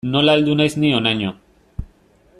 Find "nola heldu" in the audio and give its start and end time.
0.13-0.55